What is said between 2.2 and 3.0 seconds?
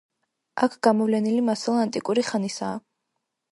ხანისაა.